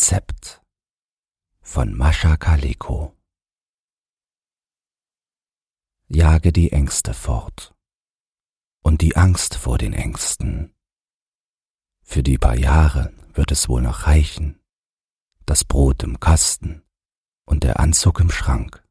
[0.00, 0.62] Rezept
[1.60, 3.14] von Mascha Kaleko
[6.08, 7.74] Jage die Ängste fort
[8.82, 10.74] und die Angst vor den Ängsten.
[12.02, 14.58] Für die paar Jahre wird es wohl noch reichen,
[15.44, 16.82] das Brot im Kasten
[17.44, 18.82] und der Anzug im Schrank.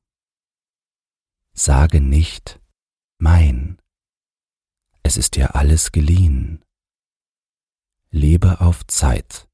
[1.55, 2.61] Sage nicht
[3.17, 3.81] mein,
[5.01, 6.63] es ist dir alles geliehen.
[8.11, 9.49] Lebe auf Zeit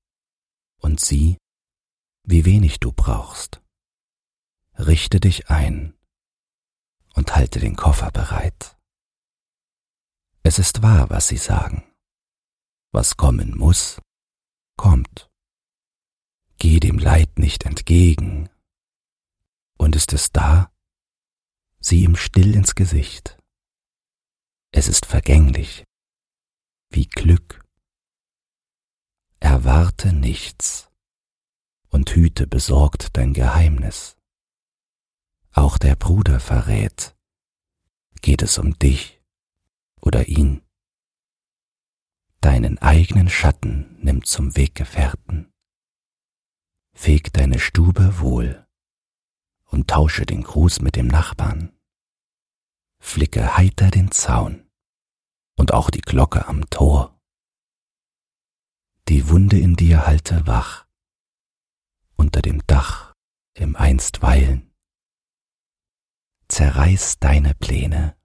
[0.82, 1.38] und sieh,
[2.26, 3.62] wie wenig du brauchst.
[4.78, 5.94] Richte dich ein
[7.14, 8.78] und halte den Koffer bereit.
[10.44, 11.84] Es ist wahr, was sie sagen.
[12.92, 14.02] Was kommen muss,
[14.78, 15.30] kommt.
[16.58, 18.50] Geh dem Leid nicht entgegen.
[19.78, 20.72] Und ist es da,
[21.80, 23.38] sieh ihm still ins Gesicht.
[24.72, 25.86] Es ist vergänglich,
[26.90, 27.66] wie Glück
[29.40, 30.90] Erwarte nichts
[31.96, 34.18] und hüte besorgt dein Geheimnis.
[35.54, 37.16] Auch der Bruder verrät,
[38.22, 39.24] geht es um dich
[40.02, 40.62] oder ihn.
[42.42, 45.54] Deinen eigenen Schatten nimm zum Weggefährten.
[46.94, 48.68] Feg deine Stube wohl
[49.64, 51.72] und tausche den Gruß mit dem Nachbarn.
[53.00, 54.70] Flicke heiter den Zaun
[55.56, 57.16] und auch die Glocke am Tor
[59.08, 60.85] die Wunde in dir halte wach,
[62.26, 63.14] unter dem Dach
[63.54, 64.74] im Einstweilen.
[66.48, 68.18] Zerreiß deine Pläne,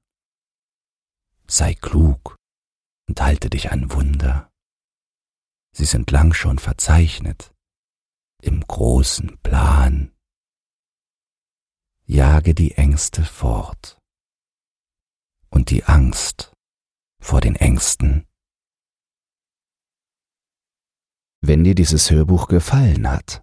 [1.47, 2.37] sei klug
[3.07, 4.51] und halte dich an Wunder.
[5.77, 7.55] Sie sind lang schon verzeichnet
[8.41, 10.17] im großen Plan.
[12.07, 13.99] Jage die Ängste fort
[15.51, 16.55] und die Angst
[17.21, 18.27] vor den Ängsten
[21.43, 23.43] Wenn dir dieses Hörbuch gefallen hat,